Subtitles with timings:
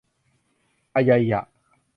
[0.95, 1.43] อะไยอ่ะ